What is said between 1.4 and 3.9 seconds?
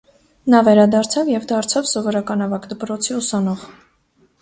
դարձավ սովորական ավագ դպրոցի ուսանող։